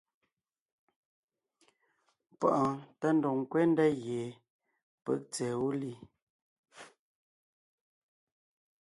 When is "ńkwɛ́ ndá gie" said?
3.41-4.23